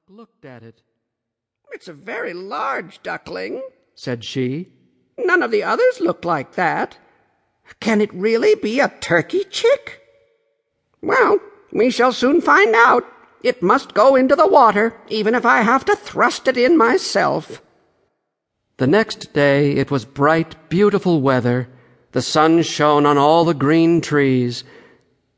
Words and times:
duck 0.00 0.16
looked 0.16 0.44
at 0.44 0.62
it. 0.62 0.82
It's 1.72 1.88
a 1.88 1.92
very 1.92 2.32
large 2.32 3.02
duckling, 3.02 3.62
said 3.94 4.24
she. 4.24 4.68
None 5.18 5.42
of 5.42 5.50
the 5.50 5.62
others 5.62 6.00
look 6.00 6.24
like 6.24 6.54
that. 6.54 6.98
Can 7.80 8.00
it 8.00 8.12
really 8.14 8.54
be 8.54 8.80
a 8.80 8.92
turkey 9.00 9.44
chick? 9.44 10.00
Well, 11.02 11.38
we 11.72 11.90
shall 11.90 12.12
soon 12.12 12.40
find 12.40 12.74
out. 12.74 13.04
It 13.42 13.62
must 13.62 13.94
go 13.94 14.16
into 14.16 14.36
the 14.36 14.48
water, 14.48 14.94
even 15.08 15.34
if 15.34 15.46
I 15.46 15.62
have 15.62 15.84
to 15.86 15.96
thrust 15.96 16.48
it 16.48 16.56
in 16.56 16.76
myself. 16.76 17.62
The 18.76 18.86
next 18.86 19.32
day 19.32 19.72
it 19.72 19.90
was 19.90 20.04
bright, 20.04 20.68
beautiful 20.68 21.20
weather. 21.20 21.68
The 22.12 22.22
sun 22.22 22.62
shone 22.62 23.06
on 23.06 23.18
all 23.18 23.44
the 23.44 23.54
green 23.54 24.00
trees. 24.00 24.64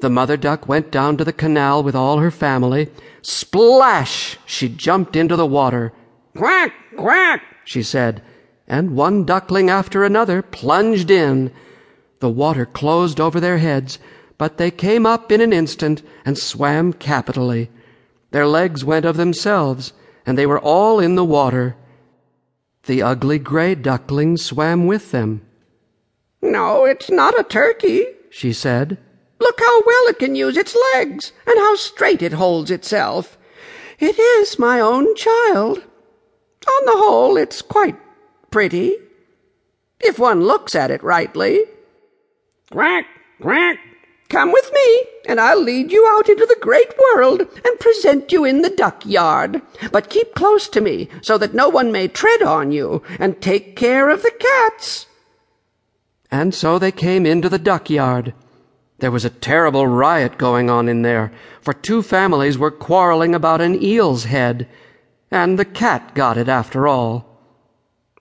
The 0.00 0.10
mother 0.10 0.36
duck 0.36 0.68
went 0.68 0.92
down 0.92 1.16
to 1.16 1.24
the 1.24 1.32
canal 1.32 1.82
with 1.82 1.96
all 1.96 2.18
her 2.18 2.30
family. 2.30 2.88
Splash! 3.22 4.38
She 4.46 4.68
jumped 4.68 5.16
into 5.16 5.34
the 5.34 5.46
water. 5.46 5.92
Quack, 6.36 6.72
quack, 6.96 7.42
she 7.64 7.82
said, 7.82 8.22
and 8.68 8.94
one 8.94 9.24
duckling 9.24 9.68
after 9.70 10.04
another 10.04 10.40
plunged 10.40 11.10
in. 11.10 11.50
The 12.20 12.28
water 12.30 12.64
closed 12.64 13.20
over 13.20 13.40
their 13.40 13.58
heads, 13.58 13.98
but 14.36 14.56
they 14.56 14.70
came 14.70 15.04
up 15.04 15.32
in 15.32 15.40
an 15.40 15.52
instant 15.52 16.02
and 16.24 16.38
swam 16.38 16.92
capitally. 16.92 17.70
Their 18.30 18.46
legs 18.46 18.84
went 18.84 19.04
of 19.04 19.16
themselves, 19.16 19.92
and 20.24 20.38
they 20.38 20.46
were 20.46 20.60
all 20.60 21.00
in 21.00 21.16
the 21.16 21.24
water. 21.24 21.74
The 22.84 23.02
ugly 23.02 23.40
gray 23.40 23.74
duckling 23.74 24.36
swam 24.36 24.86
with 24.86 25.10
them. 25.10 25.42
No, 26.40 26.84
it's 26.84 27.10
not 27.10 27.38
a 27.38 27.42
turkey, 27.42 28.06
she 28.30 28.52
said. 28.52 28.98
Look 29.40 29.60
how 29.60 29.82
well 29.86 30.06
it 30.08 30.18
can 30.18 30.34
use 30.34 30.56
its 30.56 30.76
legs, 30.94 31.32
and 31.46 31.58
how 31.58 31.76
straight 31.76 32.22
it 32.22 32.32
holds 32.32 32.70
itself. 32.70 33.38
It 33.98 34.18
is 34.18 34.58
my 34.58 34.80
own 34.80 35.14
child. 35.16 35.78
On 35.78 36.84
the 36.84 36.96
whole, 36.96 37.36
it's 37.36 37.62
quite 37.62 37.96
pretty, 38.50 38.96
if 40.00 40.18
one 40.18 40.42
looks 40.42 40.74
at 40.74 40.90
it 40.90 41.02
rightly. 41.02 41.60
Quack, 42.70 43.06
quack, 43.40 43.78
come 44.28 44.52
with 44.52 44.70
me, 44.72 45.04
and 45.26 45.40
I'll 45.40 45.60
lead 45.60 45.90
you 45.90 46.06
out 46.14 46.28
into 46.28 46.46
the 46.46 46.58
great 46.60 46.92
world 46.98 47.40
and 47.40 47.80
present 47.80 48.30
you 48.32 48.44
in 48.44 48.62
the 48.62 48.70
duck 48.70 49.06
yard. 49.06 49.62
But 49.90 50.10
keep 50.10 50.34
close 50.34 50.68
to 50.70 50.80
me, 50.80 51.08
so 51.22 51.38
that 51.38 51.54
no 51.54 51.68
one 51.68 51.90
may 51.92 52.08
tread 52.08 52.42
on 52.42 52.72
you, 52.72 53.02
and 53.18 53.40
take 53.40 53.76
care 53.76 54.10
of 54.10 54.22
the 54.22 54.32
cats. 54.38 55.06
And 56.30 56.54
so 56.54 56.78
they 56.78 56.92
came 56.92 57.24
into 57.24 57.48
the 57.48 57.58
duck 57.58 57.88
yard. 57.88 58.34
There 58.98 59.10
was 59.10 59.24
a 59.24 59.30
terrible 59.30 59.86
riot 59.86 60.38
going 60.38 60.68
on 60.70 60.88
in 60.88 61.02
there, 61.02 61.32
for 61.60 61.72
two 61.72 62.02
families 62.02 62.58
were 62.58 62.70
quarreling 62.70 63.34
about 63.34 63.60
an 63.60 63.82
eel's 63.82 64.24
head 64.24 64.68
and 65.30 65.58
the 65.58 65.64
cat 65.64 66.14
got 66.14 66.36
it 66.38 66.48
after 66.48 66.88
all. 66.88 67.26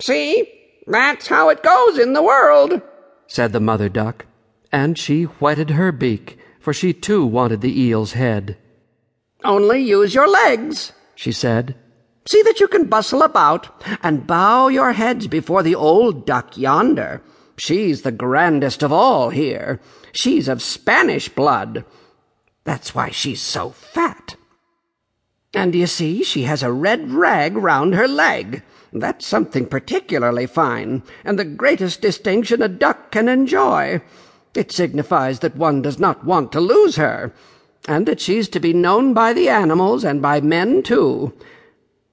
See, 0.00 0.48
that's 0.86 1.28
how 1.28 1.48
it 1.48 1.62
goes 1.62 1.98
in 1.98 2.12
the 2.12 2.22
world, 2.22 2.80
said 3.26 3.52
the 3.52 3.60
mother 3.60 3.88
duck, 3.88 4.26
and 4.72 4.98
she 4.98 5.24
whetted 5.24 5.70
her 5.70 5.92
beak, 5.92 6.38
for 6.60 6.72
she 6.72 6.92
too 6.92 7.24
wanted 7.24 7.60
the 7.60 7.80
eel's 7.80 8.12
head. 8.12 8.56
Only 9.44 9.80
use 9.82 10.14
your 10.14 10.28
legs, 10.28 10.92
she 11.14 11.32
said. 11.32 11.74
See 12.26 12.42
that 12.42 12.60
you 12.60 12.68
can 12.68 12.84
bustle 12.84 13.22
about, 13.22 13.82
and 14.02 14.26
bow 14.26 14.68
your 14.68 14.92
heads 14.92 15.26
before 15.26 15.62
the 15.62 15.74
old 15.74 16.26
duck 16.26 16.56
yonder. 16.56 17.22
She's 17.60 18.00
the 18.00 18.10
grandest 18.10 18.82
of 18.82 18.90
all 18.90 19.28
here. 19.28 19.80
She's 20.12 20.48
of 20.48 20.62
Spanish 20.62 21.28
blood. 21.28 21.84
That's 22.64 22.94
why 22.94 23.10
she's 23.10 23.42
so 23.42 23.68
fat. 23.68 24.36
And 25.52 25.74
you 25.74 25.86
see, 25.86 26.24
she 26.24 26.44
has 26.44 26.62
a 26.62 26.72
red 26.72 27.10
rag 27.10 27.58
round 27.58 27.94
her 27.94 28.08
leg. 28.08 28.62
That's 28.94 29.26
something 29.26 29.66
particularly 29.66 30.46
fine, 30.46 31.02
and 31.22 31.38
the 31.38 31.44
greatest 31.44 32.00
distinction 32.00 32.62
a 32.62 32.68
duck 32.68 33.12
can 33.12 33.28
enjoy. 33.28 34.00
It 34.54 34.72
signifies 34.72 35.40
that 35.40 35.54
one 35.54 35.82
does 35.82 35.98
not 35.98 36.24
want 36.24 36.52
to 36.52 36.60
lose 36.60 36.96
her, 36.96 37.30
and 37.86 38.06
that 38.06 38.22
she's 38.22 38.48
to 38.48 38.58
be 38.60 38.72
known 38.72 39.12
by 39.12 39.34
the 39.34 39.50
animals 39.50 40.02
and 40.02 40.22
by 40.22 40.40
men 40.40 40.82
too. 40.82 41.34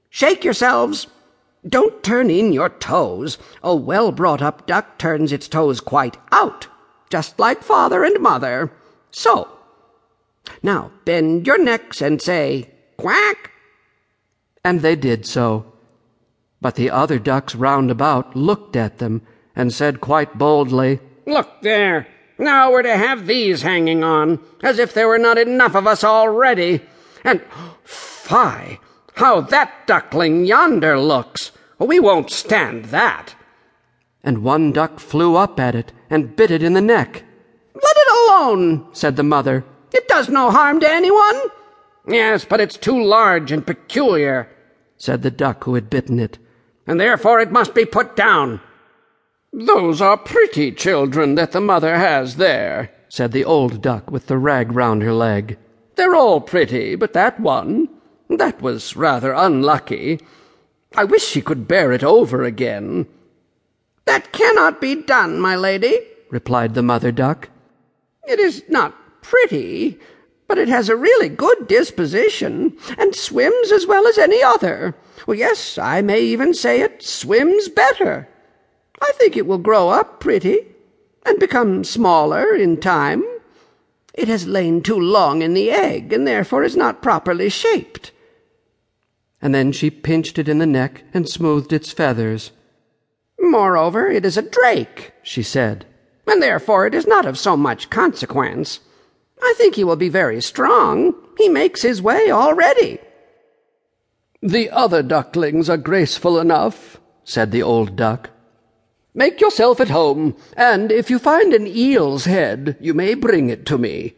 Shake 0.10 0.44
yourselves! 0.44 1.08
Don't 1.68 2.04
turn 2.04 2.30
in 2.30 2.54
your 2.54 2.70
toes. 2.70 3.38
A 3.64 3.76
well 3.76 4.12
brought 4.12 4.42
up 4.42 4.68
duck 4.68 4.98
turns 4.98 5.32
its 5.34 5.48
toes 5.48 5.82
quite 5.82 6.16
out, 6.32 6.68
just 7.10 7.40
like 7.40 7.64
father 7.64 8.04
and 8.04 8.22
mother. 8.22 8.72
So. 9.12 9.50
Now 10.62 10.92
bend 11.04 11.46
your 11.46 11.62
necks 11.62 12.02
and 12.02 12.22
say, 12.22 12.70
Quack! 12.98 13.52
And 14.64 14.82
they 14.82 14.96
did 14.96 15.26
so. 15.26 15.74
But 16.62 16.76
the 16.76 16.90
other 16.90 17.20
ducks 17.20 17.56
round 17.56 17.92
about 17.92 18.36
looked 18.36 18.76
at 18.76 19.00
them 19.00 19.24
and 19.56 19.74
said 19.74 20.00
quite 20.00 20.38
boldly, 20.38 21.00
Look 21.26 21.62
there! 21.62 22.08
Now 22.38 22.72
we're 22.72 22.84
to 22.84 22.98
have 22.98 23.26
these 23.26 23.64
hanging 23.64 24.04
on, 24.04 24.40
as 24.62 24.78
if 24.78 24.94
there 24.94 25.08
were 25.08 25.18
not 25.18 25.38
enough 25.38 25.76
of 25.76 25.88
us 25.88 26.04
already. 26.04 26.82
And, 27.24 27.42
fie! 27.84 28.80
How 29.16 29.42
that 29.42 29.88
duckling 29.88 30.46
yonder 30.46 31.00
looks! 31.00 31.52
We 31.80 32.00
won't 32.00 32.32
stand 32.32 32.86
that. 32.86 33.36
And 34.24 34.44
one 34.44 34.72
duck 34.72 35.00
flew 35.00 35.36
up 35.36 35.60
at 35.60 35.76
it 35.76 35.94
and 36.10 36.36
bit 36.36 36.52
it 36.52 36.64
in 36.64 36.74
the 36.74 36.82
neck. 36.82 37.24
Let 37.76 37.96
it 37.98 38.30
alone, 38.30 38.88
said 38.94 39.16
the 39.16 39.24
mother. 39.24 39.64
It 39.94 40.08
does 40.08 40.30
no 40.30 40.52
harm 40.52 40.80
to 40.80 40.90
anyone. 40.90 41.42
Yes, 42.08 42.46
but 42.46 42.60
it's 42.60 42.78
too 42.78 43.02
large 43.04 43.52
and 43.52 43.66
peculiar, 43.66 44.50
said 44.98 45.22
the 45.22 45.32
duck 45.32 45.64
who 45.66 45.76
had 45.76 45.90
bitten 45.90 46.20
it, 46.20 46.40
and 46.86 47.00
therefore 47.00 47.40
it 47.40 47.52
must 47.52 47.76
be 47.76 47.86
put 47.86 48.16
down. 48.16 48.62
Those 49.54 50.02
are 50.02 50.18
pretty 50.18 50.72
children 50.72 51.36
that 51.36 51.52
the 51.52 51.62
mother 51.62 51.98
has 51.98 52.38
there, 52.38 52.92
said 53.10 53.32
the 53.32 53.46
old 53.46 53.82
duck 53.82 54.10
with 54.10 54.28
the 54.28 54.38
rag 54.38 54.72
round 54.72 55.04
her 55.04 55.14
leg. 55.14 55.58
They're 55.96 56.16
all 56.16 56.42
pretty, 56.42 56.96
but 56.96 57.14
that 57.14 57.40
one, 57.40 57.90
that 58.30 58.62
was 58.62 58.96
rather 58.96 59.34
unlucky. 59.34 60.20
I 60.96 61.04
wish 61.04 61.24
she 61.24 61.42
could 61.42 61.68
bear 61.68 61.92
it 61.92 62.04
over 62.04 62.44
again. 62.44 63.08
That 64.06 64.32
cannot 64.32 64.80
be 64.80 64.96
done, 64.96 65.40
my 65.40 65.56
lady, 65.56 66.00
replied 66.30 66.74
the 66.74 66.84
mother 66.84 67.12
duck. 67.12 67.50
It 68.28 68.40
is 68.40 68.64
not 68.70 68.96
pretty, 69.22 70.00
but 70.48 70.58
it 70.58 70.70
has 70.70 70.90
a 70.90 70.96
really 70.96 71.30
good 71.30 71.68
disposition, 71.68 72.78
and 72.98 73.14
swims 73.14 73.72
as 73.72 73.86
well 73.86 74.08
as 74.08 74.18
any 74.18 74.42
other. 74.42 74.96
Well, 75.26 75.38
yes, 75.38 75.78
I 75.78 76.02
may 76.02 76.22
even 76.22 76.54
say 76.54 76.82
it 76.82 77.04
swims 77.04 77.68
better. 77.68 78.30
I 79.02 79.12
think 79.16 79.36
it 79.36 79.46
will 79.46 79.58
grow 79.58 79.90
up 79.90 80.20
pretty, 80.20 80.68
and 81.26 81.40
become 81.40 81.84
smaller 81.84 82.56
in 82.56 82.78
time. 82.80 83.24
It 84.14 84.30
has 84.30 84.48
lain 84.48 84.82
too 84.82 85.00
long 85.00 85.42
in 85.42 85.54
the 85.54 85.70
egg, 85.70 86.14
and 86.14 86.26
therefore 86.26 86.64
is 86.64 86.78
not 86.78 87.04
properly 87.04 87.50
shaped. 87.50 88.12
And 89.42 89.54
then 89.54 89.72
she 89.72 89.90
pinched 89.90 90.40
it 90.40 90.50
in 90.50 90.58
the 90.58 90.66
neck 90.66 91.04
and 91.14 91.30
smoothed 91.30 91.72
its 91.72 91.92
feathers. 91.92 92.52
Moreover, 93.40 94.08
it 94.10 94.26
is 94.26 94.38
a 94.38 94.42
drake, 94.42 95.14
she 95.22 95.44
said, 95.44 95.86
and 96.26 96.42
therefore 96.42 96.88
it 96.88 96.96
is 96.96 97.06
not 97.06 97.26
of 97.26 97.38
so 97.38 97.56
much 97.56 97.90
consequence. 97.90 98.80
I 99.42 99.54
think 99.58 99.76
he 99.76 99.84
will 99.84 99.96
be 99.96 100.10
very 100.10 100.42
strong. 100.42 101.14
He 101.38 101.50
makes 101.50 101.84
his 101.84 102.02
way 102.02 102.32
already. 102.32 103.00
The 104.42 104.70
other 104.72 105.04
ducklings 105.04 105.70
are 105.70 105.78
graceful 105.78 106.40
enough, 106.40 107.00
said 107.24 107.52
the 107.52 107.64
old 107.64 107.96
duck. 107.96 108.32
Make 109.14 109.42
yourself 109.42 109.80
at 109.80 109.90
home, 109.90 110.36
and 110.56 110.92
if 110.92 111.10
you 111.10 111.20
find 111.20 111.54
an 111.54 111.68
eel's 111.68 112.26
head, 112.26 112.78
you 112.80 112.94
may 112.94 113.14
bring 113.14 113.50
it 113.50 113.66
to 113.68 113.78
me. 113.78 114.16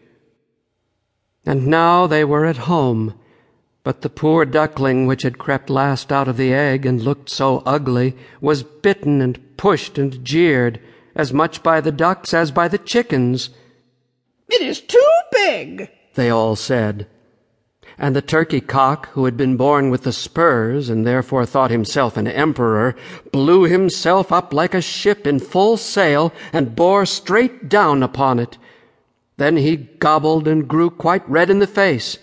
And 1.46 1.68
now 1.68 2.06
they 2.06 2.26
were 2.26 2.46
at 2.46 2.58
home, 2.58 3.19
but 3.90 4.02
the 4.02 4.08
poor 4.08 4.46
duckling 4.46 5.08
which 5.08 5.24
had 5.24 5.40
crept 5.40 5.68
last 5.68 6.12
out 6.12 6.28
of 6.28 6.38
the 6.38 6.54
egg 6.54 6.86
and 6.86 7.02
looked 7.02 7.28
so 7.28 7.64
ugly 7.66 8.16
was 8.40 8.62
bitten 8.62 9.20
and 9.20 9.58
pushed 9.58 9.98
and 9.98 10.24
jeered, 10.24 10.80
as 11.16 11.34
much 11.34 11.64
by 11.64 11.82
the 11.82 11.92
ducks 11.92 12.32
as 12.32 12.52
by 12.52 12.68
the 12.68 12.78
chickens. 12.78 13.50
It 14.48 14.62
is 14.62 14.80
too 14.80 15.12
big, 15.32 15.90
they 16.14 16.30
all 16.30 16.56
said. 16.56 17.08
And 17.98 18.16
the 18.16 18.22
turkey 18.22 18.62
cock, 18.62 19.10
who 19.14 19.26
had 19.26 19.36
been 19.36 19.58
born 19.58 19.90
with 19.90 20.04
the 20.04 20.14
spurs 20.14 20.88
and 20.88 21.04
therefore 21.04 21.48
thought 21.48 21.72
himself 21.72 22.16
an 22.16 22.28
emperor, 22.28 22.96
blew 23.32 23.64
himself 23.64 24.32
up 24.32 24.54
like 24.54 24.76
a 24.76 24.82
ship 24.82 25.26
in 25.26 25.40
full 25.40 25.78
sail 25.78 26.32
and 26.54 26.76
bore 26.76 27.08
straight 27.08 27.68
down 27.68 28.04
upon 28.04 28.38
it. 28.38 28.60
Then 29.38 29.58
he 29.58 29.78
gobbled 29.78 30.48
and 30.48 30.68
grew 30.68 30.92
quite 30.92 31.28
red 31.28 31.50
in 31.50 31.58
the 31.58 31.66
face. 31.66 32.20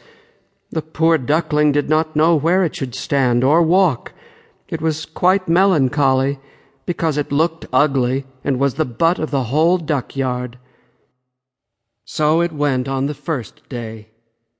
The 0.70 0.82
poor 0.82 1.16
duckling 1.18 1.72
did 1.72 1.88
not 1.88 2.16
know 2.16 2.34
where 2.34 2.64
it 2.64 2.74
should 2.74 2.94
stand 2.94 3.44
or 3.44 3.62
walk. 3.62 4.12
It 4.68 4.80
was 4.80 5.06
quite 5.06 5.48
melancholy, 5.48 6.38
because 6.86 7.16
it 7.16 7.32
looked 7.32 7.66
ugly 7.72 8.24
and 8.44 8.58
was 8.58 8.74
the 8.74 8.84
butt 8.84 9.18
of 9.18 9.30
the 9.30 9.44
whole 9.44 9.78
duck 9.78 10.16
yard. 10.16 10.58
So 12.04 12.40
it 12.40 12.52
went 12.52 12.88
on 12.88 13.06
the 13.06 13.14
first 13.14 13.68
day, 13.68 14.10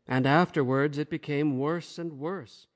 and 0.06 0.26
afterwards 0.26 0.98
it 0.98 1.10
became 1.10 1.58
worse 1.58 1.98
and 1.98 2.18
worse. 2.18 2.66